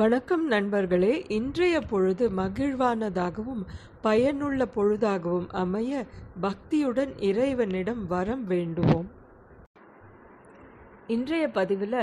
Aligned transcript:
வணக்கம் 0.00 0.44
நண்பர்களே. 0.52 1.10
இன்றைய 1.28 1.80
பொழுது 1.80 2.24
மகிழ்வானதாகவும் 2.38 3.60
பயனுள்ள 4.06 4.66
பொழுதாகவும் 4.76 5.46
அமைய 5.60 6.00
பக்தியுடன் 6.44 7.12
இறைவனிடம் 7.28 8.00
வரம் 8.06 8.42
வேண்டுவோம். 8.44 9.06
இன்றைய 11.16 11.44
பதிவில் 11.58 12.00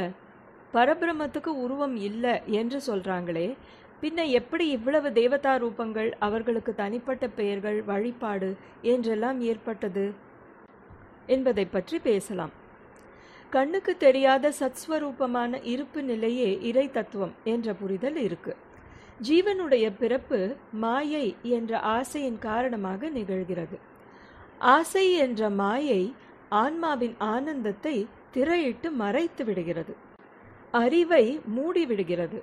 பரபிரமத்துக்கு 0.74 1.54
உருவம் 1.66 1.98
இல்லை 2.10 2.36
என்று 2.60 2.80
சொல்கிறாங்களே 2.88 3.48
பின்ன 4.04 4.30
எப்படி 4.40 4.68
இவ்வளவு 4.78 5.12
தேவதா 5.20 5.56
ரூபங்கள் 5.66 6.10
அவர்களுக்கு 6.30 6.74
தனிப்பட்ட 6.76 7.28
பெயர்கள் 7.42 7.82
வழிபாடு 7.92 8.52
என்றெல்லாம் 8.94 9.42
ஏற்பட்டது 9.52 10.08
என்பதை 11.28 11.68
பற்றி 11.78 12.00
பேசலாம். 12.10 12.56
கண்ணுக்கு 13.54 13.94
தெரியாத 13.98 14.52
சத்ஸ்வரூபமான 14.60 15.60
இருப்பு 15.64 16.04
நிலையே 16.04 16.50
இறை 16.62 16.92
தத்துவம் 16.92 17.34
என்ற 17.44 17.74
புரிதல் 17.74 18.20
இருக்கு. 18.28 18.54
ஜீவனுடைய 19.30 19.86
பிறப்பு 20.00 20.40
மாயை 20.72 21.36
என்ற 21.42 21.80
ஆசையின் 21.80 22.40
காரணமாக 22.40 23.10
நிகழ்கிறது. 23.10 23.78
ஆசை 24.60 25.06
என்ற 25.24 25.50
மாயை 25.50 26.14
ஆன்மாவின் 26.50 27.16
ஆனந்தத்தை 27.18 28.08
திரையிட்டு 28.34 28.92
மறைத்து 28.92 29.46
விடுகிறது. 29.46 29.96
அறிவை 30.72 31.26
மூடிவிடுகிறது. 31.58 32.40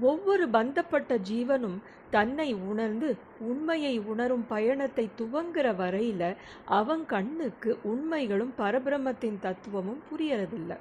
ஒவ்வொரு 0.00 0.48
பந்தப்பட்ட 0.48 1.18
ஜீவனும் 1.18 1.78
தன்னை 2.10 2.54
உணர்ந்து 2.54 3.16
உண்மையை 3.38 3.98
உணரும் 3.98 4.46
பயணத்தை 4.48 5.10
துவங்குற 5.18 5.76
வரையில 5.76 6.36
அவன் 6.64 7.06
கண்ணுக்கு 7.06 7.78
உண்மைகளும் 7.82 8.54
பரபிரமத்தின் 8.58 9.38
தத்துவமும் 9.40 10.02
புரியறதில்ல. 10.10 10.76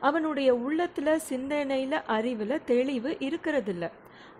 அவனுடைய 0.00 0.54
உள்ளத்துல 0.54 1.18
சிந்தனையில 1.28 2.02
அறிவுல 2.08 2.58
தெளிவு 2.64 3.16
இருக்கிறதில்ல. 3.20 3.90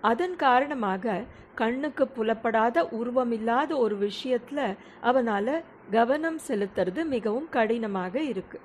அதன் 0.00 0.36
காரணமாக 0.36 1.24
கண்ணுக்கு 1.54 2.08
புலப்படாத 2.08 2.82
உருவமில்லாத 2.82 3.76
ஒரு 3.76 3.98
விஷயத்துல 3.98 4.76
அவனால 5.02 5.62
கவனம் 5.90 6.38
செலுத்துறது 6.48 7.04
மிகவும் 7.04 7.48
கடினமாக 7.48 8.20
இருக்கு. 8.20 8.60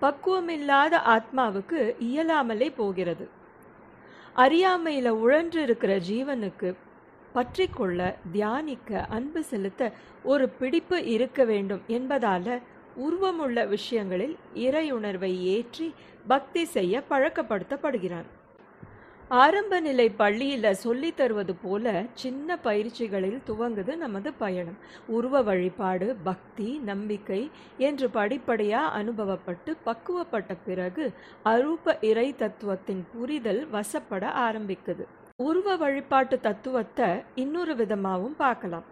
பக்குவமில்லாத 0.00 1.00
ஆத்மாவுக்கு 1.06 1.94
இயலாமலே 2.00 2.72
போகிறது. 2.76 3.42
அறியாமையில் 4.34 5.10
உழன்று 5.10 5.62
இருக்கிற 5.62 5.98
ஜீவனுக்கு 5.98 6.74
பற்றி 7.32 7.66
கொள்ள 7.68 8.16
தியானிக்க 8.32 9.06
அன்பு 9.08 9.42
செலுத்த 9.42 9.92
ஒரு 10.22 10.48
பிடிப்பு 10.48 10.96
இருக்க 11.06 11.44
வேண்டும் 11.44 11.82
என்பதால 11.88 12.56
உருவமுள்ள 12.96 13.66
விஷயங்களில் 13.66 14.36
இறையுணர்வை 14.54 15.32
ஏற்றி 15.44 15.94
பக்தி 16.26 16.64
செய்ய 16.64 17.02
பழக்கப்படுத்தப்படுகிறான். 17.10 18.28
ஆரம்ப 19.30 19.80
நிலை 19.80 20.10
பள்ளியில் 20.10 20.74
சொல்லி 20.74 21.14
தருவது 21.14 21.54
போல 21.54 22.04
சின்ன 22.14 22.56
பயிற்சிகளில் 22.56 23.38
துவங்குது 23.46 23.96
நமது 23.96 24.32
பயணம். 24.32 24.76
உருவ 25.06 25.42
வழிபாடு 25.42 26.16
பக்தி 26.24 26.78
நம்பிக்கை 26.78 27.50
என்று 27.78 28.10
படிப்படியாக 28.10 29.02
அனுபவப்பட்டு 29.02 29.76
பக்குவப்பட்ட 29.86 30.56
பிறகு 30.64 31.12
அரூப 31.44 31.96
இறை 32.00 32.34
தத்துவத்தின் 32.34 33.04
புரிதல் 33.12 33.68
வசப்பட 33.72 34.24
ஆரம்பிக்குது. 34.46 35.06
உருவ 35.36 35.76
வழிபாட்டு 35.76 36.40
தத்துவத்தை 36.40 37.08
இன்னொரு 37.34 37.76
விதமாகவும் 37.76 38.36
பார்க்கலாம். 38.36 38.84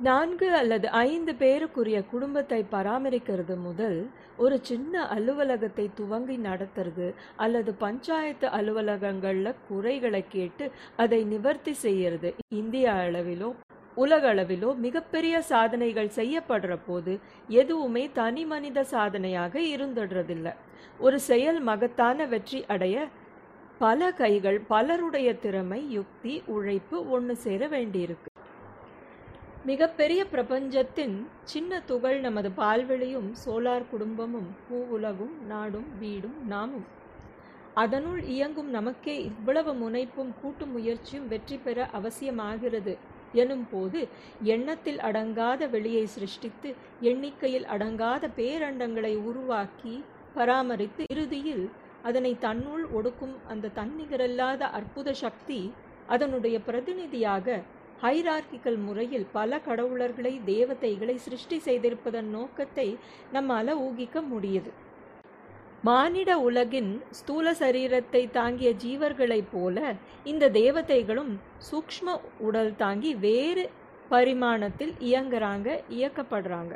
நான்கு 0.00 0.46
அல்லது 0.58 0.88
ஐந்து 0.90 1.32
பேருக்குரிய 1.40 1.98
குடும்பத்தை 2.10 2.58
பராமரிக்கிறது 2.72 3.56
முதல் 3.56 3.98
ஒரு 4.36 4.56
சின்ன 4.62 5.04
அலுவலகத்தை 5.06 5.90
துவங்கி 5.94 6.36
நடத்துறது 6.38 7.14
அல்லது 7.36 7.74
பஞ்சாயத்து 7.74 8.46
அலுவலகங்களில் 8.58 9.60
குறைகளை 9.68 10.22
கேட்டு 10.28 10.66
அதை 10.96 11.20
நிவர்த்தி 11.24 11.72
செய்யறது. 11.72 12.32
இந்திய 12.48 12.90
அளவிலோ 12.92 13.50
உலக 13.96 14.34
அளவிலோ 14.34 14.70
மிகப்பெரிய 14.76 15.42
சாதனைகள் 15.42 16.10
செய்யப்படுற 16.18 16.78
போது 16.86 17.20
எதுவுமே 17.48 18.04
தனி 18.12 18.44
மனித 18.44 18.84
சாதனையாக 18.84 19.54
இருந்துடுறதில்லை. 19.60 20.54
ஒரு 20.98 21.18
செயல் 21.30 21.60
மகத்தான 21.60 22.26
வெற்றி 22.26 22.64
அடைய 22.66 23.08
பல 23.78 24.10
கைகள் 24.12 24.60
பலருடைய 24.68 25.38
திறமை 25.38 25.82
யுக்தி 25.90 26.42
உழைப்பு 26.46 27.10
ஒன்று 27.10 27.36
சேர 27.36 27.68
வேண்டியிருக்கு. 27.68 28.28
மிகப்பெரிய 29.64 30.20
பிரபஞ்சத்தின் 30.24 31.14
சின்ன 31.44 31.78
துகள் 31.80 32.20
நமது 32.20 32.48
பால்வெளியும் 32.56 33.28
சோலார் 33.44 33.86
குடும்பமும் 33.90 34.48
பூவுலகும் 34.66 35.32
நாடும் 35.48 35.86
வீடும் 35.98 36.34
நாமும். 36.46 36.84
அதனுள் 37.74 38.20
இயங்கும் 38.24 38.70
நமக்கே 38.70 39.14
இவ்வளவு 39.22 39.72
முனைப்பும் 39.74 40.32
கூட்டு 40.42 40.66
முயற்சியும் 40.66 41.28
வெற்றி 41.28 41.56
பெற 41.58 41.86
அவசியமாகிறது 41.92 42.94
எனும் 43.32 43.66
போது 43.70 44.00
எண்ணத்தில் 44.46 45.00
அடங்காத 45.00 45.68
வெளியை 45.68 46.04
சிருஷ்டித்து 46.06 46.72
எண்ணிக்கையில் 47.00 47.66
அடங்காத 47.66 48.28
பேரண்டங்களை 48.36 49.14
உருவாக்கி 49.22 49.94
பராமரித்து 50.34 51.04
இறுதியில் 51.10 51.64
அதனை 52.02 52.34
தன்னுள் 52.38 52.84
ஒடுக்கும் 52.90 53.36
அந்த 53.48 53.72
தன்னிகரல்லாத 53.74 54.62
அற்புத 54.70 55.14
சக்தி 55.14 55.60
அதனுடைய 56.06 56.58
பிரதிநிதியாக 56.60 57.62
ஹைரார்கிக்கல் 58.04 58.80
முறையில் 58.86 59.26
பல 59.32 59.60
கடவுளர்களை 59.66 60.32
தேவதைகளை 60.44 61.14
சிருஷ்டி 61.26 61.58
செய்திருப்பதன் 61.66 62.28
நோக்கத்தை 62.36 62.88
நம்மால 63.36 63.76
ஊகிக்க 63.86 64.20
முடியுது. 64.32 64.72
மானிட 65.88 66.30
உலகின் 66.38 66.90
ஸ்தூல 67.10 67.46
சரீரத்தை 67.52 68.22
தாங்கிய 68.30 68.70
ஜீவர்களைப் 68.84 69.50
போல 69.52 69.78
இந்த 70.24 70.50
தேவதைகளும் 70.60 71.32
சூக்ஷ்ம 71.68 72.16
உடல் 72.38 72.72
தாங்கி 72.76 73.10
வேறு 73.26 73.64
பரிமாணத்தில் 74.10 74.94
இயங்குறாங்க 75.10 75.68
இயக்கப்படுறாங்க. 75.98 76.74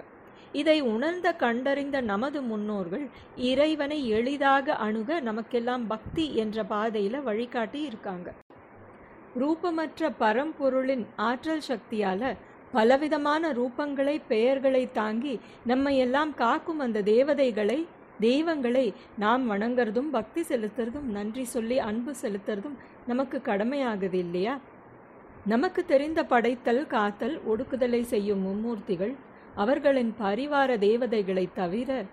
இதை 0.52 0.78
உணர்ந்த 0.94 1.28
கண்டறிந்த 1.44 1.96
நமது 2.12 2.40
முன்னோர்கள் 2.42 3.06
இறைவனை 3.50 3.98
எளிதாக 4.18 4.76
அணுக 4.86 5.20
நமக்கெல்லாம் 5.20 5.86
பக்தி 5.86 6.26
என்ற 6.34 6.64
பாதையில் 6.74 7.20
வழிகாட்டி 7.20 7.82
இருக்காங்க. 7.82 8.28
ரூபமற்ற 9.36 10.10
பரம்பொருளின் 10.20 11.06
ஆற்றல் 11.16 11.62
சக்தியால 11.68 12.36
பலவிதமான 12.72 13.52
ரூபங்களை 13.52 14.20
பெயர்களை 14.28 14.92
தாங்கி 14.92 15.40
நம்மையெல்லாம் 15.66 16.34
காக்கும் 16.34 16.78
அந்த 16.78 17.02
தேவதைகளை 17.02 17.86
தெய்வங்களை 18.20 18.94
நாம் 19.18 19.50
வணங்குறதும் 19.50 20.10
பக்தி 20.10 20.40
செலுத்துறதும் 20.40 21.08
நன்றி 21.08 21.44
சொல்லி 21.44 21.78
அன்பு 21.78 22.14
செலுத்துறதும் 22.22 22.76
நமக்கு 23.06 23.38
கடமையாகுது 23.38 24.14
இல்லையா? 24.14 24.58
நமக்கு 25.46 25.84
தெரிந்த 25.84 26.24
படைத்தல் 26.24 26.86
காத்தல் 26.86 27.40
ஒடுக்குதலை 27.48 28.02
செய்யும் 28.02 28.42
மும்மூர்த்திகள் 28.46 29.14
அவர்களின் 29.54 30.14
பரிவார 30.20 30.78
தேவதைகளை 30.78 31.48
தவிர 31.54 32.04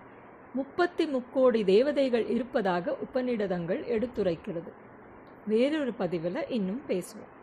முப்பத்தி 0.54 1.06
முக்கோடி 1.06 1.64
தேவதைகள் 1.64 2.28
இருப்பதாக 2.28 2.98
உபநிடதங்கள் 3.06 3.82
எடுத்துரைக்கிறது. 3.96 4.72
வேறொரு 5.48 5.94
பதிவில் 5.94 6.50
இன்னும் 6.50 6.82
பேசுவோம். 6.88 7.34